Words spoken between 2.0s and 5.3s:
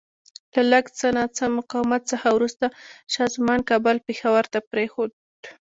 څخه وروسته شاه زمان کابل پېښور ته پرېښود.